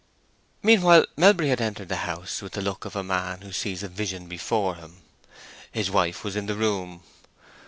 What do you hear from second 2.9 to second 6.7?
a man who sees a vision before him. His wife was in the